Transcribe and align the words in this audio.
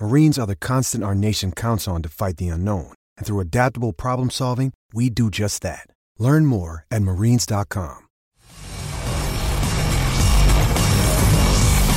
Marines 0.00 0.38
are 0.38 0.46
the 0.46 0.56
constant 0.56 1.02
our 1.02 1.14
nation 1.14 1.52
counts 1.52 1.88
on 1.88 2.02
to 2.02 2.08
fight 2.08 2.36
the 2.36 2.48
unknown. 2.48 2.92
And 3.16 3.26
through 3.26 3.40
adaptable 3.40 3.92
problem 3.92 4.28
solving, 4.30 4.72
we 4.92 5.08
do 5.08 5.30
just 5.30 5.62
that. 5.62 5.86
Learn 6.18 6.44
more 6.44 6.84
at 6.90 7.02
marines.com. 7.02 8.00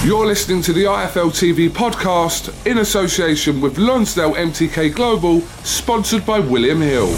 You're 0.05 0.27
listening 0.27 0.61
to 0.61 0.71
the 0.71 0.83
IFL 0.83 1.31
TV 1.31 1.67
podcast 1.67 2.53
in 2.67 2.77
association 2.77 3.59
with 3.59 3.79
Lonsdale 3.79 4.35
MTK 4.35 4.93
Global, 4.93 5.41
sponsored 5.63 6.23
by 6.27 6.37
William 6.37 6.79
Hill. 6.79 7.09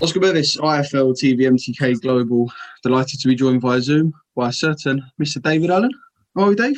Oscar 0.00 0.20
Bevis, 0.20 0.56
IFL 0.58 1.20
TV 1.20 1.40
MTK 1.40 2.00
Global. 2.00 2.48
Delighted 2.84 3.18
to 3.18 3.26
be 3.26 3.34
joined 3.34 3.60
via 3.60 3.80
Zoom 3.80 4.12
by 4.36 4.50
a 4.50 4.52
certain 4.52 5.02
Mr. 5.20 5.42
David 5.42 5.70
Allen. 5.70 5.90
How 6.36 6.44
are 6.44 6.50
you, 6.50 6.56
Dave? 6.56 6.76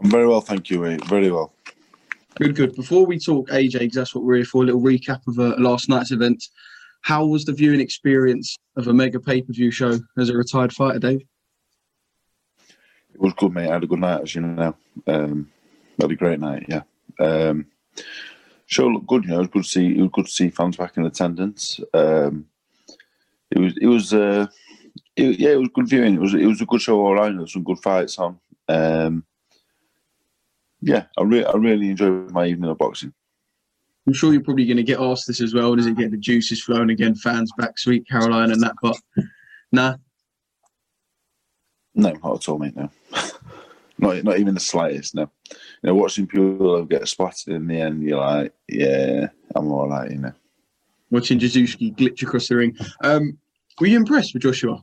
I'm 0.00 0.10
very 0.10 0.26
well, 0.26 0.40
thank 0.40 0.70
you, 0.70 0.80
mate. 0.80 1.04
Very 1.06 1.30
well. 1.30 1.52
Good, 2.36 2.54
good. 2.54 2.76
Before 2.76 3.04
we 3.04 3.18
talk 3.18 3.48
AJ, 3.48 3.80
because 3.80 3.96
that's 3.96 4.14
what 4.14 4.24
we're 4.24 4.36
here 4.36 4.44
for, 4.44 4.62
a 4.62 4.66
little 4.66 4.80
recap 4.80 5.26
of 5.26 5.38
uh, 5.38 5.56
last 5.58 5.88
night's 5.88 6.12
event. 6.12 6.44
How 7.00 7.26
was 7.26 7.44
the 7.44 7.52
viewing 7.52 7.80
experience 7.80 8.56
of 8.76 8.86
a 8.86 8.92
mega 8.92 9.18
pay 9.18 9.42
per 9.42 9.52
view 9.52 9.70
show 9.70 9.98
as 10.16 10.28
a 10.28 10.36
retired 10.36 10.72
fighter, 10.72 10.98
Dave? 10.98 11.22
It 13.12 13.20
was 13.20 13.32
good, 13.36 13.52
mate. 13.52 13.68
I 13.68 13.74
had 13.74 13.84
a 13.84 13.88
good 13.88 13.98
night, 13.98 14.22
as 14.22 14.34
you 14.34 14.42
know. 14.42 14.74
Um, 15.06 15.50
had 16.00 16.12
a 16.12 16.16
great 16.16 16.38
night, 16.38 16.66
yeah. 16.68 16.82
Um, 17.18 17.66
show 18.66 18.86
looked 18.86 19.08
good, 19.08 19.24
you 19.24 19.30
know. 19.30 19.36
It 19.36 19.40
was 19.40 19.48
good 19.48 19.64
to 19.64 19.68
see. 19.68 19.98
It 19.98 20.02
was 20.02 20.10
good 20.12 20.26
to 20.26 20.30
see 20.30 20.50
fans 20.50 20.76
back 20.76 20.96
in 20.96 21.06
attendance. 21.06 21.80
Um, 21.92 22.46
it 23.50 23.58
was, 23.58 23.74
it 23.80 23.86
was, 23.86 24.14
uh, 24.14 24.46
it, 25.16 25.40
yeah, 25.40 25.50
it 25.50 25.58
was 25.58 25.70
good 25.74 25.88
viewing. 25.88 26.14
It 26.14 26.20
was, 26.20 26.34
it 26.34 26.46
was 26.46 26.60
a 26.60 26.66
good 26.66 26.82
show 26.82 27.00
all 27.00 27.14
around. 27.14 27.32
There 27.32 27.40
was 27.40 27.52
some 27.52 27.64
good 27.64 27.80
fights 27.80 28.18
on. 28.18 28.38
Um, 28.68 29.24
yeah, 30.80 31.04
I, 31.16 31.22
re- 31.22 31.44
I 31.44 31.56
really 31.56 31.90
enjoyed 31.90 32.30
my 32.30 32.46
evening 32.46 32.70
of 32.70 32.78
boxing. 32.78 33.12
I'm 34.06 34.14
sure 34.14 34.32
you're 34.32 34.42
probably 34.42 34.64
going 34.64 34.78
to 34.78 34.82
get 34.82 35.00
asked 35.00 35.26
this 35.26 35.42
as 35.42 35.52
well. 35.52 35.76
Does 35.76 35.86
it 35.86 35.96
get 35.96 36.10
the 36.10 36.16
juices 36.16 36.62
flowing 36.62 36.90
again? 36.90 37.14
Fans 37.14 37.52
back, 37.58 37.78
sweet 37.78 38.08
Caroline 38.08 38.50
and 38.50 38.62
that, 38.62 38.74
but 38.80 38.96
nah. 39.70 39.96
No, 41.94 42.12
not 42.12 42.36
at 42.36 42.48
all, 42.48 42.58
mate. 42.58 42.74
No, 42.74 42.90
not 43.98 44.24
not 44.24 44.38
even 44.38 44.54
the 44.54 44.60
slightest. 44.60 45.14
No, 45.14 45.30
you 45.50 45.58
know, 45.82 45.94
watching 45.94 46.26
people 46.26 46.84
get 46.84 47.06
spotted 47.08 47.54
in 47.54 47.66
the 47.66 47.80
end, 47.80 48.02
you're 48.02 48.18
like, 48.18 48.54
yeah, 48.68 49.28
I'm 49.54 49.70
all 49.70 49.88
right, 49.88 50.10
you 50.10 50.18
know. 50.18 50.32
Watching 51.10 51.38
Jezewski 51.38 51.94
glitch 51.96 52.22
across 52.22 52.48
the 52.48 52.56
ring. 52.56 52.76
Um, 53.02 53.36
were 53.80 53.88
you 53.88 53.96
impressed 53.96 54.32
with 54.32 54.42
Joshua? 54.42 54.82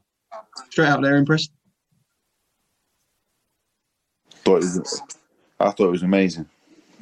Straight 0.70 0.88
out 0.88 1.02
there, 1.02 1.16
impressed? 1.16 1.52
Thought 4.44 4.58
it 4.58 4.80
was, 4.80 5.02
I 5.60 5.72
thought 5.72 5.88
it 5.88 5.92
was 5.92 6.04
amazing. 6.04 6.48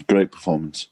Great 0.07 0.31
performance. 0.31 0.87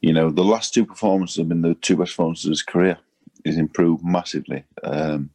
You 0.00 0.12
know, 0.12 0.30
the 0.30 0.44
last 0.44 0.74
two 0.74 0.86
performances 0.86 1.36
have 1.36 1.48
been 1.48 1.62
the 1.62 1.74
two 1.74 1.96
best 1.96 2.12
performances 2.12 2.46
of 2.46 2.50
his 2.50 2.62
career. 2.62 2.98
He's 3.44 3.56
improved 3.56 4.04
massively. 4.04 4.64
Um, 4.84 5.30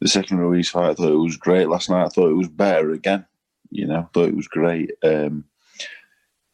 the 0.00 0.08
second 0.08 0.38
Ruiz 0.38 0.68
fight, 0.68 0.90
I 0.90 0.94
thought 0.94 1.12
it 1.12 1.16
was 1.16 1.36
great 1.36 1.68
last 1.68 1.90
night. 1.90 2.04
I 2.04 2.08
thought 2.08 2.30
it 2.30 2.36
was 2.36 2.48
better 2.48 2.92
again. 2.92 3.26
You 3.70 3.86
know, 3.86 4.08
thought 4.12 4.28
it 4.28 4.36
was 4.36 4.48
great. 4.48 4.92
Um, 5.02 5.44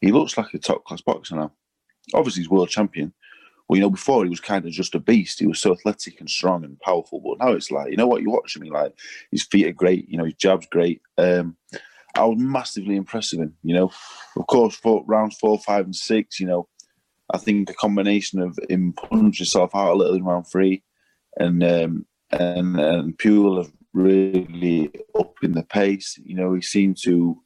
he 0.01 0.13
looks 0.13 0.39
like 0.39 0.55
a 0.55 0.59
top 0.59 0.85
class 0.85 1.01
boxer 1.01 1.37
now. 1.37 1.53
Obviously, 2.15 2.43
he's 2.43 2.51
world 2.51 2.69
champion. 2.69 3.13
Well, 3.69 3.77
you 3.77 3.83
know, 3.83 3.91
before 3.91 4.25
he 4.25 4.31
was 4.31 4.41
kind 4.41 4.65
of 4.65 4.73
just 4.73 4.95
a 4.95 5.01
beast. 5.01 5.41
He 5.41 5.47
was 5.47 5.61
so 5.61 5.73
athletic 5.73 6.21
and 6.21 6.31
strong 6.31 6.65
and 6.65 6.81
powerful. 6.81 7.21
But 7.21 7.45
now 7.45 7.53
it's 7.53 7.71
like, 7.71 7.91
you 7.91 7.97
know 7.97 8.07
what, 8.07 8.23
you're 8.23 8.33
watching 8.33 8.63
me 8.63 8.71
like 8.71 8.95
his 9.31 9.43
feet 9.43 9.67
are 9.67 9.73
great. 9.73 10.09
You 10.09 10.17
know, 10.17 10.25
his 10.25 10.35
jab's 10.35 10.67
great. 10.67 11.03
Um, 11.19 11.57
I 12.15 12.25
was 12.25 12.39
massively 12.39 12.97
impressed 12.97 13.33
with 13.33 13.43
him. 13.43 13.55
You 13.63 13.75
know, 13.75 13.93
of 14.37 14.47
course, 14.47 14.77
for 14.77 15.05
rounds 15.07 15.37
four, 15.39 15.59
five, 15.59 15.85
and 15.85 15.97
six. 15.97 16.41
You 16.41 16.47
know, 16.47 16.69
I 17.33 17.39
think 17.39 17.71
a 17.71 17.75
combination 17.75 18.41
of 18.41 18.59
him 18.69 18.93
punching 18.93 19.33
himself 19.33 19.75
out 19.75 19.93
a 19.93 19.95
little 19.95 20.17
in 20.17 20.25
round 20.25 20.47
three, 20.51 20.83
and 21.37 21.63
um, 21.63 22.07
and 22.31 22.79
and 22.79 23.19
Pulev 23.19 23.65
have 23.65 23.73
really 23.93 24.91
up 25.19 25.35
in 25.43 25.53
the 25.53 25.63
pace. 25.63 26.19
You 26.25 26.37
know, 26.37 26.55
he 26.55 26.63
seemed 26.63 26.99
to 27.05 27.43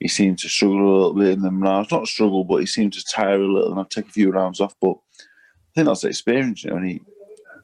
he 0.00 0.08
seemed 0.08 0.38
to 0.40 0.48
struggle 0.48 0.78
a 0.78 0.92
little 0.96 1.14
bit 1.14 1.30
in 1.30 1.42
them 1.42 1.62
rounds. 1.62 1.90
Not 1.90 2.06
struggle, 2.06 2.44
but 2.44 2.58
he 2.58 2.66
seemed 2.66 2.92
to 2.94 3.04
tire 3.04 3.40
a 3.40 3.52
little 3.52 3.70
and 3.70 3.80
I've 3.80 3.88
take 3.88 4.08
a 4.08 4.12
few 4.12 4.30
rounds 4.30 4.60
off. 4.60 4.74
But 4.80 4.96
I 5.20 5.72
think 5.74 5.86
that's 5.86 6.02
the 6.02 6.08
experience, 6.08 6.64
you 6.64 6.70
know. 6.70 6.76
And 6.76 6.86
he, 6.86 7.00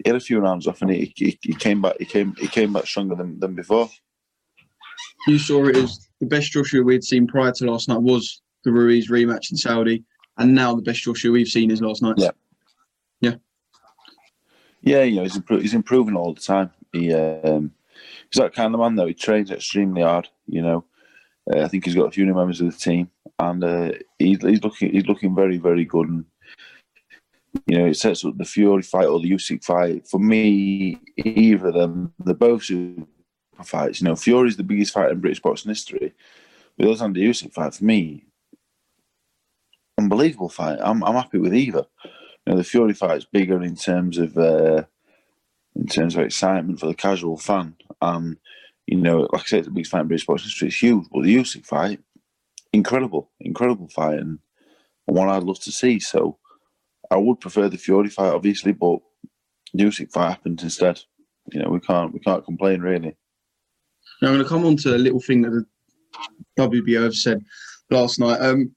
he 0.02 0.08
had 0.08 0.16
a 0.16 0.20
few 0.20 0.40
rounds 0.40 0.66
off 0.66 0.80
and 0.80 0.90
he, 0.90 1.12
he, 1.14 1.38
he 1.42 1.54
came 1.54 1.82
back. 1.82 1.96
He 1.98 2.06
came 2.06 2.34
he 2.36 2.48
came 2.48 2.72
back 2.72 2.86
stronger 2.86 3.14
than, 3.14 3.38
than 3.38 3.54
before. 3.54 3.90
You 5.26 5.38
saw 5.38 5.66
it 5.66 5.76
as 5.76 6.08
the 6.20 6.26
best 6.26 6.52
Joshua 6.52 6.82
we'd 6.82 7.04
seen 7.04 7.26
prior 7.26 7.52
to 7.52 7.70
last 7.70 7.88
night 7.88 8.02
was 8.02 8.40
the 8.64 8.72
Ruiz 8.72 9.10
rematch 9.10 9.50
in 9.50 9.56
Saudi, 9.56 10.04
and 10.38 10.54
now 10.54 10.74
the 10.74 10.82
best 10.82 11.02
Joshua 11.02 11.32
we've 11.32 11.48
seen 11.48 11.70
is 11.70 11.80
last 11.80 12.02
night. 12.02 12.14
Yeah. 12.18 12.30
Yeah. 13.20 13.34
Yeah, 14.82 15.02
you 15.02 15.16
know, 15.16 15.22
he's, 15.22 15.38
impro- 15.38 15.60
he's 15.60 15.74
improving 15.74 16.16
all 16.16 16.34
the 16.34 16.40
time. 16.40 16.70
He 16.92 17.12
um, 17.14 17.72
he's 18.30 18.40
that 18.40 18.54
kind 18.54 18.74
of 18.74 18.80
man 18.80 18.96
though. 18.96 19.06
He 19.06 19.14
trains 19.14 19.50
extremely 19.50 20.02
hard. 20.02 20.28
You 20.46 20.62
know, 20.62 20.84
uh, 21.52 21.60
I 21.60 21.68
think 21.68 21.84
he's 21.84 21.94
got 21.94 22.08
a 22.08 22.10
few 22.10 22.26
new 22.26 22.34
members 22.34 22.60
of 22.60 22.72
the 22.72 22.78
team, 22.78 23.10
and 23.38 23.62
uh, 23.62 23.92
he's, 24.18 24.42
he's 24.42 24.62
looking 24.62 24.92
he's 24.92 25.06
looking 25.06 25.34
very 25.34 25.58
very 25.58 25.84
good. 25.84 26.08
And 26.08 26.24
you 27.66 27.78
know, 27.78 27.86
it 27.86 27.96
sets 27.96 28.24
up 28.24 28.36
the 28.36 28.44
Fury 28.44 28.82
fight 28.82 29.06
or 29.06 29.20
the 29.20 29.30
Usyk 29.30 29.62
fight. 29.62 30.08
For 30.08 30.18
me, 30.18 30.98
either 31.16 31.68
of 31.68 31.74
them, 31.74 32.12
they're 32.18 32.34
both 32.34 32.68
fights. 33.62 34.00
You 34.00 34.06
know, 34.06 34.16
Fury's 34.16 34.56
the 34.56 34.62
biggest 34.62 34.92
fight 34.92 35.10
in 35.10 35.20
British 35.20 35.40
boxing 35.40 35.70
history. 35.70 36.12
But 36.76 36.86
those 36.86 37.00
and 37.00 37.14
the 37.14 37.24
Usyk 37.24 37.52
fight 37.52 37.74
for 37.74 37.84
me, 37.84 38.24
unbelievable 39.98 40.48
fight. 40.48 40.78
I'm 40.80 41.02
I'm 41.04 41.14
happy 41.14 41.38
with 41.38 41.54
either. 41.54 41.86
You 42.04 42.52
know, 42.52 42.56
the 42.56 42.64
Fury 42.64 42.94
fight 42.94 43.18
is 43.18 43.24
bigger 43.24 43.62
in 43.62 43.76
terms 43.76 44.18
of 44.18 44.36
uh, 44.36 44.84
in 45.76 45.86
terms 45.86 46.16
of 46.16 46.22
excitement 46.22 46.80
for 46.80 46.86
the 46.86 46.94
casual 46.94 47.36
fan, 47.36 47.76
and 48.00 48.38
you 48.86 48.96
know, 48.98 49.28
like 49.32 49.42
I 49.42 49.44
said, 49.44 49.58
it's 49.60 49.68
the 49.68 49.74
biggest 49.74 49.92
fight 49.92 50.02
in 50.02 50.08
British 50.08 50.26
boxing 50.26 50.46
history. 50.46 50.68
It's 50.68 50.82
huge, 50.82 51.06
but 51.12 51.24
the 51.24 51.36
Usyk 51.36 51.66
fight, 51.66 52.00
incredible, 52.72 53.30
incredible 53.40 53.88
fight, 53.88 54.18
and 54.18 54.38
one 55.06 55.28
I'd 55.28 55.44
love 55.44 55.60
to 55.60 55.72
see. 55.72 56.00
So, 56.00 56.38
I 57.10 57.16
would 57.16 57.40
prefer 57.40 57.68
the 57.68 57.78
Fury 57.78 58.08
fight, 58.08 58.32
obviously, 58.32 58.72
but 58.72 58.98
Usyk 59.76 60.10
fight 60.10 60.30
happened 60.30 60.62
instead. 60.62 61.00
You 61.52 61.60
know, 61.60 61.70
we 61.70 61.80
can't 61.80 62.12
we 62.12 62.20
can't 62.20 62.44
complain 62.44 62.80
really. 62.80 63.16
Now 64.22 64.28
I'm 64.28 64.34
going 64.34 64.44
to 64.44 64.48
come 64.48 64.64
on 64.64 64.76
to 64.78 64.94
a 64.94 64.98
little 64.98 65.20
thing 65.20 65.42
that 65.42 65.50
the 65.50 65.66
WBO 66.56 67.02
have 67.02 67.14
said 67.14 67.44
last 67.90 68.20
night. 68.20 68.40
Um, 68.40 68.74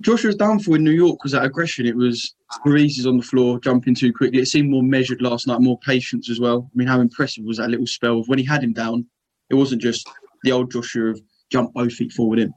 Joshua's 0.00 0.36
downfall 0.36 0.76
in 0.76 0.84
New 0.84 0.92
York 0.92 1.22
was 1.24 1.32
that 1.32 1.44
aggression. 1.44 1.84
It 1.84 1.96
was 1.96 2.34
Ruiz's 2.64 3.06
on 3.06 3.16
the 3.16 3.24
floor, 3.24 3.58
jumping 3.58 3.94
too 3.94 4.12
quickly. 4.12 4.40
It 4.40 4.46
seemed 4.46 4.70
more 4.70 4.82
measured 4.82 5.20
last 5.20 5.48
night, 5.48 5.60
more 5.60 5.78
patience 5.80 6.30
as 6.30 6.38
well. 6.38 6.70
I 6.72 6.76
mean, 6.76 6.86
how 6.86 7.00
impressive 7.00 7.44
was 7.44 7.58
that 7.58 7.70
little 7.70 7.86
spell 7.86 8.20
of 8.20 8.28
when 8.28 8.38
he 8.38 8.44
had 8.44 8.62
him 8.62 8.72
down? 8.72 9.04
It 9.50 9.56
wasn't 9.56 9.82
just 9.82 10.08
the 10.44 10.52
old 10.52 10.70
Joshua 10.70 11.10
of 11.10 11.20
jump 11.50 11.74
both 11.74 11.92
feet 11.92 12.12
forward 12.12 12.38
in. 12.38 12.54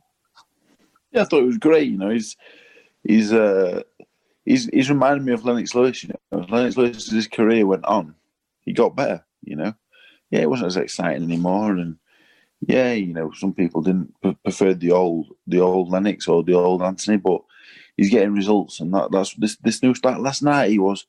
Yeah, 1.11 1.23
I 1.23 1.25
thought 1.25 1.41
it 1.41 1.47
was 1.47 1.57
great. 1.57 1.89
You 1.89 1.97
know, 1.97 2.11
he's 2.11 2.37
he's 3.03 3.33
uh, 3.33 3.81
he's 4.45 4.65
he's 4.67 4.89
reminded 4.89 5.25
me 5.25 5.33
of 5.33 5.43
Lennox 5.43 5.73
Lewis. 5.73 6.03
You 6.03 6.13
know, 6.31 6.45
Lennox 6.49 6.77
Lewis, 6.77 7.07
as 7.07 7.13
his 7.13 7.27
career 7.27 7.65
went 7.65 7.85
on, 7.85 8.15
he 8.61 8.73
got 8.73 8.95
better. 8.95 9.25
You 9.43 9.55
know, 9.55 9.73
yeah, 10.31 10.41
it 10.41 10.49
wasn't 10.49 10.67
as 10.67 10.77
exciting 10.77 11.23
anymore, 11.23 11.71
and 11.71 11.97
yeah, 12.61 12.93
you 12.93 13.13
know, 13.13 13.31
some 13.31 13.53
people 13.53 13.81
didn't 13.81 14.13
prefer 14.43 14.73
the 14.73 14.91
old 14.91 15.27
the 15.47 15.59
old 15.59 15.89
Lennox 15.89 16.27
or 16.27 16.43
the 16.43 16.53
old 16.53 16.81
Anthony, 16.81 17.17
but 17.17 17.41
he's 17.97 18.09
getting 18.09 18.33
results, 18.33 18.79
and 18.79 18.93
that, 18.93 19.11
that's 19.11 19.33
this 19.35 19.57
this 19.57 19.83
new 19.83 19.93
start. 19.93 20.21
Last 20.21 20.41
night 20.41 20.71
he 20.71 20.79
was 20.79 21.05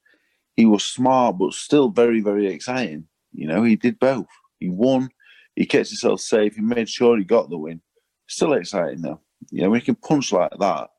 he 0.57 0.67
was 0.67 0.85
smart, 0.85 1.39
but 1.39 1.53
still 1.53 1.89
very 1.89 2.21
very 2.21 2.47
exciting. 2.47 3.07
You 3.33 3.49
know, 3.49 3.63
he 3.63 3.77
did 3.77 3.99
both. 3.99 4.27
He 4.59 4.69
won. 4.69 5.11
He 5.55 5.67
kept 5.67 5.89
himself 5.89 6.21
safe. 6.21 6.57
He 6.57 6.61
made 6.61 6.89
sure 6.89 7.17
he 7.17 7.25
got 7.25 7.49
the 7.49 7.59
win. 7.59 7.81
Still 8.27 8.55
exciting 8.55 9.03
though. 9.03 9.21
You 9.51 9.63
know, 9.63 9.71
when 9.71 9.81
you 9.81 9.85
can 9.85 9.95
punch 9.95 10.33
like 10.33 10.53
that, 10.59 10.91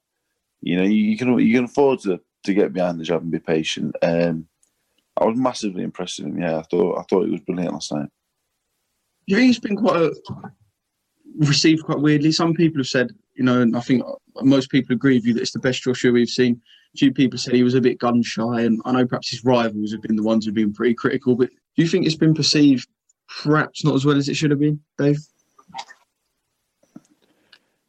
you 0.62 0.78
know, 0.78 0.84
you, 0.84 1.18
can 1.18 1.38
you 1.40 1.54
can 1.54 1.66
afford 1.66 2.00
to 2.02 2.20
to 2.46 2.54
get 2.54 2.74
behind 2.74 3.00
the 3.00 3.04
job 3.04 3.22
and 3.22 3.32
be 3.32 3.40
patient. 3.40 3.96
Um, 4.02 4.48
I 5.20 5.26
was 5.26 5.38
massively 5.38 5.84
impressed 5.84 6.20
with 6.20 6.28
him. 6.28 6.40
Yeah, 6.40 6.58
I 6.58 6.62
thought 6.64 7.00
I 7.00 7.04
thought 7.04 7.26
he 7.26 7.32
was 7.32 7.42
brilliant 7.42 7.74
last 7.74 7.92
night. 7.92 8.10
You 9.26 9.36
think 9.36 9.48
he's 9.48 9.60
been 9.60 9.76
quite 9.76 10.02
a, 10.02 10.16
received 11.38 11.84
quite 11.84 12.00
weirdly. 12.00 12.32
Some 12.32 12.54
people 12.54 12.80
have 12.80 12.88
said, 12.88 13.12
you 13.36 13.44
know, 13.44 13.62
and 13.62 13.76
I 13.76 13.82
think 13.82 14.04
most 14.42 14.70
people 14.70 14.94
agree 14.94 15.16
with 15.16 15.26
you 15.26 15.34
that 15.34 15.42
it's 15.42 15.52
the 15.52 15.60
best 15.60 15.84
Joshua 15.84 16.12
we've 16.12 16.30
seen. 16.30 16.62
A 16.96 16.98
few 16.98 17.12
people 17.12 17.38
said 17.38 17.54
he 17.54 17.64
was 17.64 17.76
a 17.76 17.82
bit 17.82 18.00
gun 18.00 18.24
shy, 18.24 18.62
and 18.62 18.82
I 18.86 18.92
know 18.94 19.06
perhaps 19.06 19.30
his 19.30 19.44
rivals 19.44 19.92
have 19.92 20.02
been 20.02 20.16
the 20.16 20.24
ones 20.24 20.46
who've 20.46 20.54
been 20.54 20.74
pretty 20.74 20.94
critical. 20.94 21.36
But 21.36 21.50
do 21.50 21.84
you 21.84 21.88
think 21.88 22.06
it's 22.06 22.16
been 22.16 22.34
perceived 22.34 22.88
perhaps 23.44 23.84
not 23.84 23.96
as 23.96 24.06
well 24.06 24.18
as 24.18 24.30
it 24.30 24.36
should 24.36 24.52
have 24.52 24.60
been, 24.60 24.80
Dave? 24.98 25.20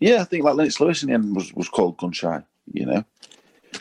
Yeah, 0.00 0.20
I 0.20 0.24
think 0.24 0.44
like 0.44 0.54
Lennox 0.54 0.80
Lewis 0.80 1.02
in 1.02 1.08
the 1.08 1.14
end 1.14 1.34
was, 1.34 1.52
was 1.54 1.68
called 1.68 1.98
gun 1.98 2.12
shy. 2.12 2.42
You 2.72 2.86
know, 2.86 3.04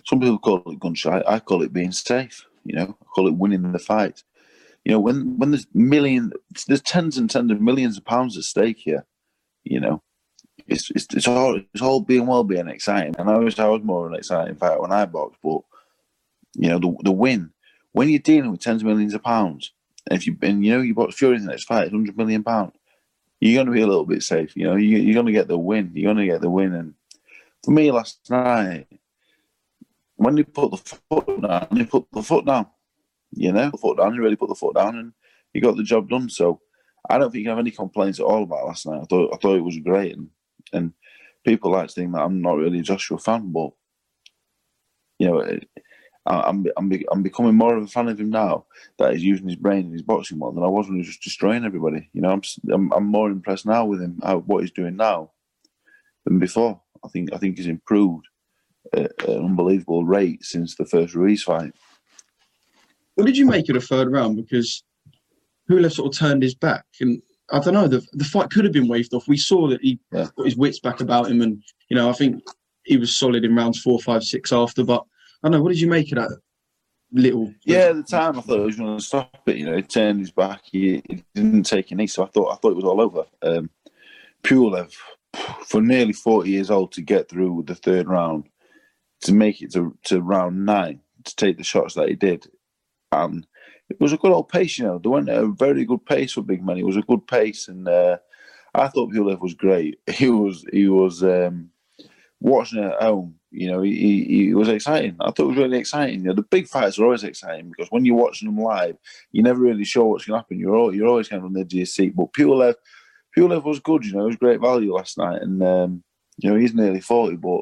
some 0.05 0.19
people 0.19 0.39
call 0.39 0.63
it 0.65 0.79
gun 0.79 0.95
shy. 0.95 1.23
I 1.27 1.39
call 1.39 1.61
it 1.61 1.73
being 1.73 1.91
safe. 1.91 2.45
You 2.67 2.75
know, 2.75 2.97
I 3.01 3.05
call 3.05 3.27
it 3.27 3.35
winning 3.35 3.71
the 3.71 3.79
fight. 3.79 4.23
You 4.85 4.91
know, 4.91 4.99
when 4.99 5.37
when 5.37 5.51
there's 5.51 5.67
million, 5.73 6.31
there's 6.67 6.81
tens 6.81 7.17
and 7.17 7.29
tens 7.29 7.51
of 7.51 7.61
millions 7.61 7.97
of 7.97 8.05
pounds 8.05 8.37
at 8.37 8.43
stake 8.43 8.77
here. 8.79 9.05
You 9.63 9.79
know, 9.79 10.01
it's 10.67 10.91
it's, 10.91 11.07
it's 11.13 11.27
all 11.27 11.59
it's 11.73 11.81
all 11.81 12.01
being 12.01 12.27
well 12.27 12.43
being 12.43 12.67
exciting. 12.67 13.15
And 13.17 13.29
I 13.29 13.37
wish 13.37 13.59
I 13.59 13.67
was 13.67 13.83
more 13.83 14.05
of 14.05 14.13
an 14.13 14.17
exciting 14.17 14.55
fight 14.55 14.79
when 14.79 14.91
I 14.91 15.05
boxed, 15.05 15.39
but 15.43 15.61
you 16.55 16.69
know, 16.69 16.79
the 16.79 16.95
the 17.03 17.11
win 17.11 17.51
when 17.97 18.09
you're 18.09 18.19
dealing 18.19 18.51
with 18.51 18.61
tens 18.61 18.83
of 18.83 18.87
millions 18.87 19.15
of 19.15 19.23
pounds, 19.23 19.71
and 20.07 20.17
if 20.17 20.27
you 20.27 20.37
and 20.43 20.63
you 20.63 20.71
know 20.71 20.81
you 20.81 20.93
box 20.93 21.15
Fury 21.15 21.35
in 21.35 21.45
the 21.45 21.51
next 21.51 21.63
fight, 21.63 21.89
hundred 21.89 22.15
million 22.15 22.43
pound, 22.43 22.73
you're 23.39 23.55
going 23.55 23.65
to 23.65 23.73
be 23.73 23.81
a 23.81 23.87
little 23.87 24.05
bit 24.05 24.21
safe. 24.21 24.55
You 24.55 24.65
know, 24.65 24.75
you, 24.75 24.97
you're 24.99 25.15
going 25.15 25.25
to 25.25 25.31
get 25.31 25.47
the 25.47 25.57
win. 25.57 25.91
You're 25.93 26.13
going 26.13 26.25
to 26.25 26.31
get 26.31 26.41
the 26.41 26.49
win. 26.49 26.73
And 26.73 26.93
for 27.63 27.71
me, 27.71 27.91
last 27.91 28.19
night, 28.29 28.87
when 30.17 30.35
they 30.35 30.43
put 30.43 30.71
the 30.71 30.77
foot 30.77 31.41
down, 31.41 31.67
they 31.71 31.85
put 31.85 32.05
the 32.11 32.21
foot 32.21 32.45
down. 32.45 32.67
You 33.31 33.51
know, 33.51 33.69
the 33.71 33.77
foot 33.77 33.97
down. 33.97 34.13
He 34.13 34.19
really 34.19 34.35
put 34.35 34.49
the 34.49 34.55
foot 34.55 34.75
down, 34.75 34.97
and 34.97 35.13
he 35.53 35.59
got 35.59 35.77
the 35.77 35.83
job 35.83 36.09
done. 36.09 36.29
So 36.29 36.61
I 37.09 37.17
don't 37.17 37.31
think 37.31 37.43
you 37.43 37.49
have 37.49 37.59
any 37.59 37.71
complaints 37.71 38.19
at 38.19 38.25
all 38.25 38.43
about 38.43 38.65
last 38.65 38.85
night. 38.85 39.01
I 39.01 39.05
thought 39.05 39.33
I 39.33 39.37
thought 39.37 39.57
it 39.57 39.63
was 39.63 39.77
great, 39.79 40.15
and 40.15 40.29
and 40.73 40.93
people 41.45 41.71
like 41.71 41.87
to 41.87 41.93
think 41.93 42.13
that 42.13 42.21
I'm 42.21 42.41
not 42.41 42.57
really 42.57 42.79
a 42.79 42.83
Joshua 42.83 43.17
fan, 43.17 43.51
but 43.51 43.71
you 45.19 45.27
know, 45.27 45.59
I'm 46.25 46.67
I'm 46.77 46.93
I'm 47.11 47.23
becoming 47.23 47.55
more 47.55 47.77
of 47.77 47.83
a 47.83 47.87
fan 47.87 48.07
of 48.07 48.19
him 48.19 48.29
now 48.29 48.65
that 48.97 49.13
he's 49.13 49.23
using 49.23 49.47
his 49.47 49.55
brain 49.55 49.85
in 49.85 49.91
his 49.93 50.01
boxing 50.01 50.39
more 50.39 50.51
than 50.51 50.63
I 50.63 50.67
was 50.67 50.87
when 50.87 50.95
he 50.95 51.01
was 51.01 51.07
just 51.07 51.23
destroying 51.23 51.63
everybody. 51.63 52.09
You 52.13 52.21
know, 52.21 52.31
I'm 52.31 52.41
I'm, 52.71 52.91
I'm 52.93 53.05
more 53.05 53.29
impressed 53.29 53.65
now 53.65 53.85
with 53.85 54.01
him 54.01 54.19
how, 54.23 54.39
what 54.39 54.61
he's 54.61 54.71
doing 54.71 54.95
now 54.95 55.31
than 56.25 56.39
before. 56.39 56.81
I 57.03 57.09
think 57.09 57.33
I 57.33 57.37
think 57.37 57.57
he's 57.57 57.67
improved 57.67 58.25
at 58.93 59.11
an 59.27 59.45
unbelievable 59.45 60.05
rate 60.05 60.43
since 60.43 60.75
the 60.75 60.85
first 60.85 61.15
Ruiz 61.15 61.43
fight. 61.43 61.73
What 63.15 63.25
did 63.25 63.37
you 63.37 63.45
make 63.45 63.67
of 63.69 63.75
the 63.75 63.81
third 63.81 64.11
round? 64.11 64.37
Because 64.37 64.83
Pulev 65.69 65.91
sort 65.91 66.13
of 66.13 66.19
turned 66.19 66.43
his 66.43 66.55
back, 66.55 66.85
and 67.01 67.21
I 67.51 67.59
don't 67.59 67.73
know. 67.73 67.87
The 67.87 68.05
the 68.13 68.23
fight 68.23 68.49
could 68.51 68.63
have 68.63 68.73
been 68.73 68.87
waved 68.87 69.13
off. 69.13 69.27
We 69.27 69.37
saw 69.37 69.67
that 69.69 69.81
he 69.81 69.99
yeah. 70.11 70.27
got 70.35 70.45
his 70.45 70.57
wits 70.57 70.79
back 70.79 71.01
about 71.01 71.29
him, 71.29 71.41
and 71.41 71.61
you 71.89 71.95
know 71.95 72.09
I 72.09 72.13
think 72.13 72.43
he 72.83 72.97
was 72.97 73.15
solid 73.15 73.43
in 73.43 73.55
rounds 73.55 73.81
four, 73.81 73.99
five, 73.99 74.23
six 74.23 74.53
after. 74.53 74.83
But 74.83 75.03
I 75.43 75.47
don't 75.47 75.53
know. 75.53 75.61
What 75.61 75.69
did 75.69 75.81
you 75.81 75.87
make 75.87 76.11
of 76.11 76.17
that 76.17 76.39
little? 77.11 77.53
Yeah, 77.65 77.89
at 77.89 77.95
the 77.95 78.03
time 78.03 78.37
I 78.37 78.41
thought 78.41 78.59
he 78.59 78.65
was 78.65 78.75
going 78.77 78.97
to 78.97 79.03
stop 79.03 79.41
it. 79.47 79.57
You 79.57 79.65
know, 79.65 79.75
he 79.75 79.81
turned 79.81 80.19
his 80.19 80.31
back. 80.31 80.61
He, 80.65 81.01
he 81.09 81.23
didn't 81.35 81.63
take 81.63 81.91
any, 81.91 82.07
so 82.07 82.23
I 82.23 82.27
thought 82.27 82.51
I 82.51 82.55
thought 82.55 82.71
it 82.71 82.77
was 82.77 82.85
all 82.85 83.01
over. 83.01 83.25
Um, 83.41 83.69
Pulev, 84.43 84.93
for 85.65 85.81
nearly 85.81 86.13
forty 86.13 86.51
years 86.51 86.69
old, 86.69 86.91
to 86.93 87.01
get 87.01 87.29
through 87.29 87.63
the 87.67 87.75
third 87.75 88.07
round, 88.07 88.45
to 89.21 89.33
make 89.33 89.61
it 89.61 89.73
to 89.73 89.97
to 90.05 90.21
round 90.21 90.65
nine, 90.65 91.01
to 91.23 91.35
take 91.35 91.57
the 91.57 91.63
shots 91.63 91.95
that 91.95 92.09
he 92.09 92.15
did, 92.15 92.47
and 93.11 93.45
it 93.89 93.99
was 93.99 94.13
a 94.13 94.17
good 94.17 94.31
old 94.31 94.49
pace. 94.49 94.77
You 94.77 94.85
know, 94.85 94.99
they 94.99 95.09
went 95.09 95.29
at 95.29 95.43
a 95.43 95.47
very 95.47 95.85
good 95.85 96.05
pace 96.05 96.33
for 96.33 96.41
big 96.41 96.63
man. 96.63 96.77
It 96.77 96.85
was 96.85 96.97
a 96.97 97.01
good 97.01 97.25
pace, 97.27 97.67
and 97.67 97.87
uh, 97.87 98.17
I 98.73 98.87
thought 98.87 99.11
Pulev 99.11 99.41
was 99.41 99.53
great. 99.53 99.99
He 100.07 100.29
was 100.29 100.65
he 100.71 100.87
was 100.87 101.23
um, 101.23 101.69
watching 102.39 102.83
it 102.83 102.93
at 102.93 103.01
home 103.01 103.37
you 103.51 103.71
know, 103.71 103.81
he, 103.81 104.23
he, 104.25 104.53
was 104.53 104.67
exciting. 104.67 105.15
I 105.21 105.31
thought 105.31 105.45
it 105.45 105.47
was 105.47 105.57
really 105.57 105.77
exciting. 105.77 106.19
You 106.19 106.27
know, 106.27 106.33
the 106.33 106.41
big 106.41 106.67
fights 106.67 106.99
are 106.99 107.05
always 107.05 107.23
exciting 107.23 107.69
because 107.69 107.89
when 107.91 108.05
you're 108.05 108.15
watching 108.15 108.47
them 108.47 108.61
live, 108.61 108.97
you're 109.31 109.43
never 109.43 109.61
really 109.61 109.85
sure 109.85 110.05
what's 110.05 110.25
going 110.25 110.35
to 110.35 110.39
happen. 110.39 110.59
You're 110.59 110.75
all, 110.75 110.93
you're 110.93 111.07
always 111.07 111.29
kind 111.29 111.39
of 111.39 111.45
on 111.45 111.53
the 111.53 111.61
edge 111.61 111.73
of 111.73 111.77
your 111.77 111.85
seat. 111.85 112.15
But 112.15 112.33
Pulev, 112.33 112.75
Pulev 113.35 113.63
was 113.63 113.79
good. 113.79 114.05
You 114.05 114.13
know, 114.13 114.23
it 114.23 114.27
was 114.27 114.35
great 114.35 114.59
value 114.59 114.93
last 114.93 115.17
night, 115.17 115.41
and 115.41 115.63
um, 115.63 116.03
you 116.37 116.51
know 116.51 116.57
he's 116.57 116.73
nearly 116.73 116.99
forty. 116.99 117.35
But 117.37 117.61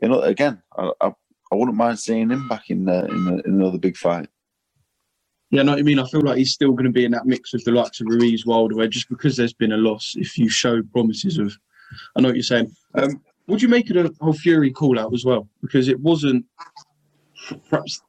you 0.00 0.08
know, 0.08 0.20
again, 0.20 0.62
I, 0.76 0.90
I, 1.00 1.06
I 1.52 1.54
wouldn't 1.54 1.76
mind 1.76 1.98
seeing 1.98 2.30
him 2.30 2.48
back 2.48 2.70
in 2.70 2.88
uh, 2.88 3.06
in, 3.08 3.42
in 3.44 3.54
another 3.54 3.78
big 3.78 3.96
fight. 3.96 4.28
Yeah, 5.50 5.62
I 5.62 5.64
know 5.64 5.72
what 5.72 5.78
you 5.78 5.84
mean. 5.84 5.98
I 5.98 6.06
feel 6.06 6.20
like 6.20 6.36
he's 6.36 6.52
still 6.52 6.72
going 6.72 6.84
to 6.84 6.90
be 6.90 7.06
in 7.06 7.12
that 7.12 7.26
mix 7.26 7.54
with 7.54 7.64
the 7.64 7.72
likes 7.72 8.00
of 8.00 8.06
Ruiz, 8.08 8.44
Wilder, 8.44 8.76
where 8.76 8.86
just 8.86 9.08
because 9.08 9.36
there's 9.36 9.54
been 9.54 9.72
a 9.72 9.78
loss. 9.78 10.14
If 10.16 10.36
you 10.36 10.50
show 10.50 10.82
promises 10.92 11.38
of, 11.38 11.56
I 12.16 12.20
know 12.20 12.28
what 12.28 12.36
you're 12.36 12.42
saying. 12.42 12.70
Um, 12.94 13.22
do 13.48 13.56
you 13.56 13.68
make 13.68 13.88
it 13.88 13.96
a 13.96 14.12
whole 14.20 14.34
Fury 14.34 14.70
call 14.70 14.98
out 14.98 15.14
as 15.14 15.24
well? 15.24 15.48
Because 15.62 15.88
it 15.88 15.98
wasn't 16.00 16.44
perhaps 17.70 18.02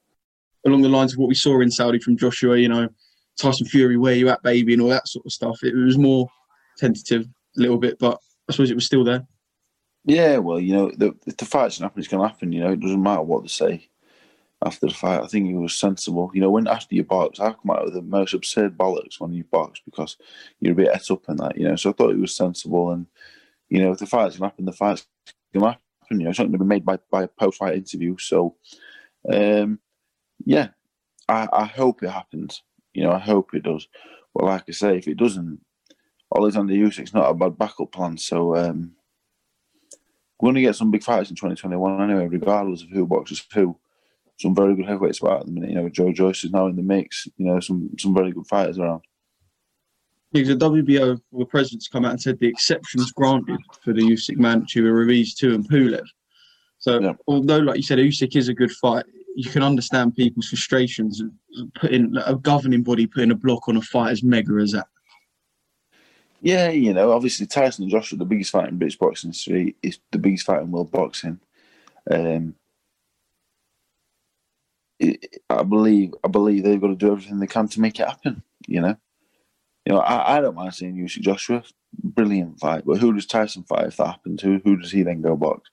along 0.66 0.82
the 0.82 0.90
lines 0.90 1.14
of 1.14 1.20
what 1.20 1.30
we 1.30 1.36
saw 1.36 1.62
in 1.62 1.72
Saudi 1.72 2.00
from 2.00 2.18
Joshua, 2.18 2.58
you 2.58 2.68
know, 2.68 2.90
Tyson 3.40 3.68
Fury, 3.68 3.96
where 3.96 4.16
you 4.16 4.28
at, 4.28 4.44
baby, 4.44 4.74
and 4.74 4.82
all 4.82 4.90
that 4.90 5.08
sort 5.08 5.26
of 5.26 5.32
stuff. 5.32 5.64
It 5.64 5.74
was 5.74 5.98
more 5.98 6.28
tentative 6.78 7.26
a 7.58 7.60
little 7.62 7.78
bit, 7.78 7.98
but 8.00 8.20
I 8.50 8.52
suppose 8.52 8.70
it 8.70 8.76
was 8.76 8.86
still 8.86 9.06
there. 9.06 9.26
Yeah, 10.06 10.38
well, 10.38 10.60
you 10.60 10.74
know, 10.74 10.92
the, 10.92 11.16
the 11.26 11.46
fight's 11.46 11.78
going 11.78 11.84
to 11.90 11.90
happen, 11.90 12.00
it's 12.00 12.08
going 12.08 12.24
to 12.24 12.28
happen. 12.28 12.52
You 12.52 12.62
know, 12.62 12.72
it 12.72 12.80
doesn't 12.80 13.04
matter 13.04 13.22
what 13.22 13.44
they 13.44 13.50
say 13.50 13.90
after 14.66 14.88
the 14.88 14.94
fight. 14.94 15.22
I 15.22 15.28
think 15.28 15.48
he 15.48 15.54
was 15.54 15.76
sensible. 15.76 16.32
You 16.34 16.42
know, 16.42 16.50
when 16.50 16.68
after 16.68 16.96
you 16.96 17.04
box, 17.04 17.40
I 17.40 17.52
come 17.52 17.72
out 17.72 17.86
with 17.86 17.94
the 17.94 18.02
most 18.02 18.34
absurd 18.34 18.78
bollocks 18.78 19.20
when 19.20 19.34
you 19.34 19.44
box 19.46 19.82
because 19.86 20.18
you're 20.60 20.74
a 20.74 20.76
bit 20.76 20.90
et 20.94 21.12
up 21.12 21.24
in 21.30 21.38
that, 21.38 21.58
you 21.58 21.68
know. 21.68 21.76
So 21.76 21.92
I 21.92 21.94
thought 21.94 22.14
he 22.14 22.22
was 22.22 22.36
sensible 22.36 22.92
and 22.92 23.08
you 23.70 23.82
know, 23.82 23.92
if 23.92 24.00
the 24.00 24.06
fight's 24.06 24.38
going 24.38 24.50
to 24.50 24.54
happen, 24.54 24.66
the 24.66 24.74
fight's 24.74 25.06
going 25.54 25.64
to 25.64 25.70
happen. 25.70 26.20
You 26.20 26.24
know, 26.24 26.30
it's 26.32 26.40
not 26.40 26.46
going 26.46 26.54
to 26.54 26.60
be 26.60 26.66
made 26.66 26.86
by, 26.86 26.98
by 27.12 27.24
a 27.24 27.28
post 27.28 27.60
fight 27.60 27.76
interview. 27.76 28.18
So, 28.18 28.56
um, 29.32 29.80
yeah, 30.46 30.70
I, 31.28 31.48
I 31.54 31.66
hope 31.66 32.02
it 32.04 32.10
happens. 32.10 32.64
You 32.94 33.04
know, 33.04 33.12
I 33.12 33.20
hope 33.20 33.54
it 33.54 33.64
does. 33.64 33.88
But 34.34 34.46
like 34.46 34.64
I 34.68 34.72
say, 34.72 34.98
if 34.98 35.08
it 35.08 35.18
doesn't, 35.18 35.62
Alexander 36.36 36.74
Usyk's 36.74 37.14
not 37.14 37.30
a 37.30 37.34
bad 37.34 37.58
backup 37.58 37.92
plan. 37.92 38.18
So, 38.18 38.56
um, 38.56 38.94
going 40.40 40.56
to 40.56 40.62
get 40.62 40.76
some 40.76 40.92
big 40.92 41.04
fights 41.04 41.30
in 41.30 41.36
2021 41.36 42.02
anyway, 42.02 42.28
regardless 42.28 42.84
of 42.84 42.90
who 42.90 43.06
boxes 43.06 43.46
who. 43.54 43.78
Some 44.40 44.56
very 44.56 44.74
good 44.74 44.86
heavyweights 44.86 45.20
about 45.20 45.42
at 45.42 45.46
the 45.48 45.52
minute. 45.52 45.70
You 45.70 45.76
know, 45.76 45.90
Joe 45.90 46.14
Joyce 46.14 46.46
is 46.46 46.52
now 46.52 46.68
in 46.68 46.78
the 46.78 46.82
mix. 46.82 47.28
You 47.36 47.46
know, 47.46 47.60
some 47.60 47.90
some 48.00 48.14
very 48.14 48.32
good 48.32 48.48
fighters 48.48 48.80
around. 48.80 49.02
Because 50.32 50.48
the 50.48 50.56
WBO, 50.56 51.20
the 51.34 51.46
president's 51.46 51.90
come 51.90 52.06
out 52.06 52.12
and 52.12 52.22
said 52.22 52.40
the 52.40 52.48
exceptions 52.48 53.12
granted 53.12 53.60
for 53.84 53.92
the 53.92 54.02
Usyk 54.02 54.38
Manchu 54.38 54.86
are 54.88 54.94
Ruiz 54.94 55.36
too 55.36 55.56
and 55.56 55.68
Pulev. 55.68 56.06
So 56.78 57.02
yeah. 57.02 57.14
although, 57.28 57.58
like 57.58 57.78
you 57.78 57.84
said, 57.84 57.98
Usyk 57.98 58.38
is 58.38 58.48
a 58.48 58.54
good 58.54 58.72
fight, 58.72 59.06
you 59.36 59.50
can 59.50 59.64
understand 59.64 60.16
people's 60.16 60.48
frustrations 60.48 61.22
putting 61.76 62.16
a 62.26 62.36
governing 62.36 62.84
body 62.84 63.08
putting 63.08 63.32
a 63.32 63.36
block 63.36 63.68
on 63.68 63.78
a 63.78 63.82
fight 63.82 64.12
as 64.12 64.24
mega 64.24 64.54
as 64.62 64.72
that. 64.72 64.88
Yeah, 66.42 66.70
you 66.70 66.94
know, 66.94 67.12
obviously 67.12 67.48
Tyson 67.48 67.84
and 67.84 67.92
Joshua, 67.92 68.18
the 68.18 68.26
biggest 68.26 68.52
fight 68.52 68.70
in 68.70 68.78
British 68.78 68.98
boxing 68.98 69.32
history, 69.32 69.76
is 69.84 70.00
the 70.12 70.20
biggest 70.20 70.46
fight 70.46 70.62
in 70.62 70.72
world 70.72 70.92
boxing. 70.92 71.40
Um, 72.10 72.56
I 75.02 75.64
believe, 75.64 76.14
I 76.24 76.28
believe 76.28 76.64
they've 76.64 76.80
got 76.80 76.88
to 76.88 76.96
do 76.96 77.12
everything 77.12 77.40
they 77.40 77.48
can 77.48 77.68
to 77.70 77.82
make 77.82 78.00
it 78.00 78.08
happen. 78.08 78.44
You 78.68 78.82
know, 78.82 78.98
you 79.86 79.94
know, 79.94 80.00
I, 80.00 80.38
I 80.38 80.42
don't 80.42 80.56
mind 80.56 80.74
seeing 80.74 80.96
Usyk 80.96 81.22
Joshua, 81.22 81.64
brilliant 82.04 82.60
fight. 82.60 82.84
But 82.86 83.00
who 83.00 83.14
does 83.14 83.26
Tyson 83.26 83.64
fight 83.64 83.88
if 83.88 83.98
that 83.98 84.08
happens? 84.08 84.42
Who 84.42 84.60
who 84.64 84.78
does 84.78 84.92
he 84.92 85.04
then 85.04 85.22
go 85.22 85.36
box? 85.36 85.70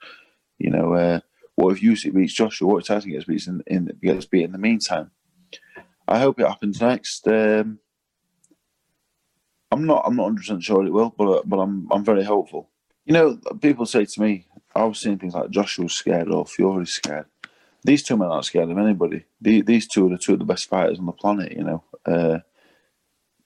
You 0.58 0.70
know, 0.70 0.94
uh, 0.94 1.20
What 1.56 1.76
if 1.76 1.82
Usyk 1.82 2.14
beats 2.14 2.35
Joshua? 2.35 2.68
What 2.68 2.78
if 2.78 2.87
Tyson 2.87 3.11
gets 3.11 3.25
beat 3.25 3.46
in, 3.46 3.62
in 3.66 3.90
gets 4.02 4.26
beat 4.26 4.44
in 4.44 4.52
the 4.52 4.58
meantime? 4.58 5.11
I 6.08 6.18
hope 6.20 6.38
it 6.38 6.46
happens 6.46 6.80
next. 6.80 7.26
Um, 7.26 7.80
I'm 9.70 9.87
not. 9.87 10.02
I'm 10.06 10.16
not 10.16 10.25
100 10.25 10.40
percent 10.40 10.62
sure 10.62 10.85
it 10.87 10.92
will, 10.92 11.14
but 11.16 11.49
but 11.49 11.58
I'm 11.58 11.88
I'm 11.90 12.04
very 12.04 12.25
hopeful. 12.25 12.70
You 13.04 13.14
know, 13.14 13.38
people 13.61 13.87
say 13.87 14.04
to 14.04 14.20
me, 14.20 14.46
I 14.75 14.85
was 14.85 15.00
seeing 15.00 15.18
things 15.18 15.35
like 15.35 15.50
Joshua's 15.50 15.94
scared 15.94 16.28
or 16.30 16.46
Fury's 16.46 16.92
scared. 16.92 17.26
These 17.85 18.02
two 18.02 18.16
men 18.16 18.28
aren't 18.28 18.44
scared 18.44 18.70
of 18.70 18.78
anybody. 18.78 19.25
These 19.40 19.87
two 19.87 20.06
are 20.06 20.11
the 20.11 20.18
two 20.18 20.32
of 20.32 20.40
the 20.40 20.44
best 20.44 20.68
fighters 20.68 20.99
on 20.99 21.06
the 21.06 21.12
planet. 21.12 21.52
You 21.52 21.64
know, 21.64 21.85
uh, 22.04 22.38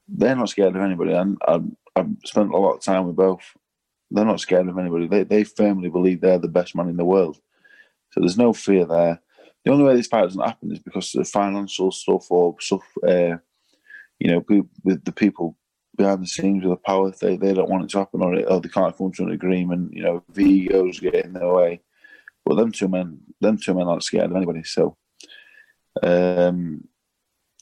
they're 0.09 0.37
not 0.37 0.49
scared 0.49 0.75
of 0.75 0.83
anybody, 0.83 1.13
and 1.13 1.39
I've, 1.47 1.65
I've 1.95 2.09
spent 2.25 2.53
a 2.53 2.57
lot 2.57 2.75
of 2.75 2.83
time 2.83 3.07
with 3.07 3.17
both. 3.17 3.43
They're 4.11 4.25
not 4.25 4.41
scared 4.41 4.69
of 4.69 4.79
anybody. 4.79 5.07
They 5.07 5.25
they 5.25 5.45
firmly 5.45 5.89
believe 5.89 6.21
they're 6.21 6.39
the 6.39 6.49
best 6.49 6.75
man 6.75 6.89
in 6.89 6.97
the 6.97 7.05
world. 7.05 7.39
So 8.13 8.21
there's 8.21 8.39
no 8.39 8.53
fear 8.53 8.85
there. 8.87 9.21
The 9.65 9.73
only 9.73 9.85
way 9.85 9.95
this 9.95 10.07
fight 10.07 10.23
doesn't 10.23 10.41
happen 10.41 10.73
is 10.73 10.79
because 10.81 11.15
of 11.15 11.25
the 11.25 11.31
financial 11.31 11.93
stuff 11.93 12.31
or 12.31 12.57
stuff, 12.61 12.83
uh, 13.07 13.37
you 14.19 14.29
know, 14.33 14.45
with 14.85 15.05
the 15.05 15.13
people 15.13 15.57
behind 15.97 16.23
the 16.23 16.27
scenes 16.27 16.65
with 16.65 16.73
the 16.73 16.83
power, 16.85 17.11
they, 17.11 17.37
they 17.37 17.53
don't 17.53 17.69
want 17.69 17.85
it 17.85 17.91
to 17.91 17.99
happen 17.99 18.23
or, 18.23 18.35
or 18.49 18.61
they 18.61 18.69
can't 18.69 18.97
come 18.97 19.13
to 19.13 19.25
an 19.25 19.33
agreement, 19.33 19.93
you 19.93 20.03
know, 20.03 20.23
the 20.33 20.45
egos 20.45 21.01
get 21.01 21.15
in 21.15 21.33
their 21.33 21.53
way. 21.53 21.81
But 22.45 22.55
them 22.55 22.73
two 22.73 22.89
men, 22.89 23.21
them 23.41 23.59
two 23.59 23.75
men 23.75 23.87
aren't 23.87 24.05
scared 24.05 24.31
of 24.31 24.37
anybody. 24.37 24.63
So 24.65 24.97
um, 26.03 26.85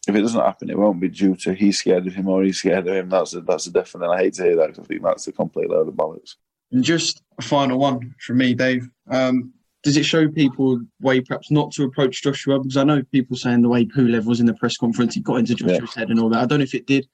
if 0.06 0.14
it 0.14 0.20
doesn't 0.20 0.40
happen, 0.40 0.70
it 0.70 0.78
won't 0.78 1.00
be 1.00 1.08
due 1.08 1.36
to 1.36 1.54
he's 1.54 1.78
scared 1.78 2.06
of 2.06 2.14
him 2.14 2.28
or 2.28 2.42
he's 2.42 2.58
scared 2.58 2.86
of 2.86 2.94
him. 2.94 3.08
That's 3.08 3.34
a, 3.34 3.40
that's 3.40 3.66
a 3.66 3.72
definite. 3.72 4.08
I 4.08 4.18
hate 4.18 4.34
to 4.34 4.44
hear 4.44 4.56
that 4.56 4.68
because 4.68 4.84
I 4.84 4.86
think 4.86 5.02
that's 5.02 5.26
a 5.26 5.32
complete 5.32 5.68
load 5.68 5.88
of 5.88 5.94
bollocks. 5.94 6.36
And 6.70 6.84
just 6.84 7.22
a 7.38 7.42
final 7.42 7.78
one 7.78 8.14
from 8.20 8.38
me, 8.38 8.54
Dave. 8.54 8.88
Um, 9.10 9.52
does 9.82 9.96
it 9.96 10.04
show 10.04 10.28
people 10.28 10.80
way 11.00 11.20
perhaps 11.20 11.50
not 11.50 11.72
to 11.72 11.84
approach 11.84 12.22
Joshua? 12.22 12.58
Because 12.58 12.76
I 12.76 12.84
know 12.84 13.02
people 13.12 13.36
saying 13.36 13.62
the 13.62 13.68
way 13.68 13.84
Pulev 13.84 14.26
was 14.26 14.40
in 14.40 14.46
the 14.46 14.54
press 14.54 14.76
conference, 14.76 15.14
he 15.14 15.20
got 15.20 15.36
into 15.36 15.54
Joshua's 15.54 15.92
yeah. 15.94 16.00
head 16.00 16.10
and 16.10 16.20
all 16.20 16.28
that. 16.30 16.42
I 16.42 16.46
don't 16.46 16.58
know 16.58 16.64
if 16.64 16.74
it 16.74 16.86
did, 16.86 17.08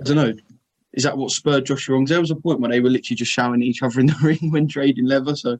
I 0.00 0.04
don't 0.04 0.16
know. 0.16 0.32
Is 0.92 1.02
that 1.02 1.18
what 1.18 1.30
spurred 1.30 1.66
Joshua 1.66 1.96
on? 1.96 2.04
There 2.04 2.20
was 2.20 2.30
a 2.30 2.36
point 2.36 2.60
when 2.60 2.70
they 2.70 2.80
were 2.80 2.90
literally 2.90 3.16
just 3.16 3.32
shouting 3.32 3.62
at 3.62 3.66
each 3.66 3.82
other 3.82 4.00
in 4.00 4.06
the 4.06 4.16
ring 4.22 4.50
when 4.50 4.68
trading 4.68 5.06
leather. 5.06 5.34
So 5.34 5.58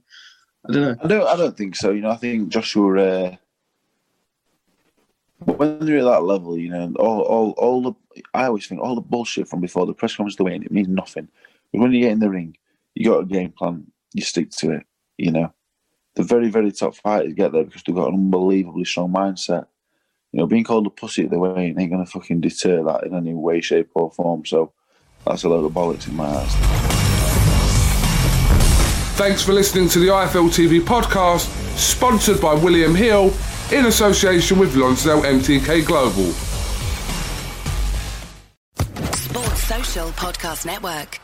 I 0.68 0.72
don't 0.72 0.82
know. 0.82 0.96
I 1.02 1.08
don't. 1.08 1.26
I 1.26 1.36
don't 1.36 1.56
think 1.56 1.76
so. 1.76 1.90
You 1.90 2.02
know, 2.02 2.10
I 2.10 2.16
think 2.16 2.48
Joshua. 2.48 3.02
Uh, 3.02 3.36
when 5.40 5.86
you're 5.86 5.98
at 5.98 6.04
that 6.04 6.22
level, 6.22 6.56
you 6.56 6.70
know, 6.70 6.92
all, 6.98 7.20
all, 7.22 7.50
all 7.52 7.82
the. 7.82 7.92
I 8.32 8.46
always 8.46 8.66
think 8.66 8.80
all 8.80 8.94
the 8.94 9.00
bullshit 9.00 9.48
from 9.48 9.60
before 9.60 9.86
the 9.86 9.92
press 9.92 10.16
conference, 10.16 10.36
the 10.36 10.44
way 10.44 10.54
it 10.54 10.70
means 10.70 10.88
nothing. 10.88 11.28
But 11.72 11.80
when 11.80 11.92
you 11.92 12.00
get 12.00 12.12
in 12.12 12.20
the 12.20 12.30
ring, 12.30 12.56
you 12.94 13.10
got 13.10 13.22
a 13.22 13.26
game 13.26 13.50
plan. 13.50 13.86
You 14.12 14.22
stick 14.22 14.50
to 14.52 14.72
it. 14.72 14.86
You 15.18 15.32
know, 15.32 15.52
the 16.14 16.22
very, 16.22 16.48
very 16.48 16.72
top 16.72 16.94
fighters 16.94 17.34
get 17.34 17.52
there 17.52 17.64
because 17.64 17.82
they've 17.82 17.94
got 17.94 18.08
an 18.08 18.14
unbelievably 18.14 18.84
strong 18.84 19.12
mindset. 19.12 19.66
You 20.34 20.40
know, 20.40 20.46
being 20.48 20.64
called 20.64 20.84
a 20.84 20.90
pussy 20.90 21.22
at 21.22 21.30
the 21.30 21.38
way 21.38 21.66
ain't 21.66 21.76
going 21.76 22.04
to 22.04 22.10
fucking 22.10 22.40
deter 22.40 22.82
that 22.82 23.04
in 23.04 23.14
any 23.14 23.32
way, 23.32 23.60
shape, 23.60 23.90
or 23.94 24.10
form. 24.10 24.44
So 24.44 24.72
that's 25.24 25.44
a 25.44 25.48
load 25.48 25.64
of 25.64 25.70
bollocks 25.70 26.08
in 26.08 26.16
my 26.16 26.26
eyes. 26.26 26.52
Thanks 29.16 29.44
for 29.44 29.52
listening 29.52 29.88
to 29.90 30.00
the 30.00 30.08
IFL 30.08 30.48
TV 30.48 30.80
podcast, 30.80 31.46
sponsored 31.78 32.40
by 32.40 32.52
William 32.52 32.96
Hill 32.96 33.32
in 33.70 33.86
association 33.86 34.58
with 34.58 34.74
Lonsdale 34.74 35.22
MTK 35.22 35.86
Global. 35.86 36.32
Sports 39.14 39.62
Social 39.62 40.08
Podcast 40.08 40.66
Network. 40.66 41.23